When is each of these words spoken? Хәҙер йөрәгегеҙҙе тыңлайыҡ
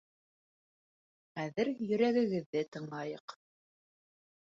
Хәҙер 1.41 1.71
йөрәгегеҙҙе 1.75 2.67
тыңлайыҡ 2.75 3.41